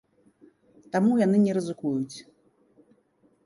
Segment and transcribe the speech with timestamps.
[0.95, 2.17] Таму яны не рызыкуюць.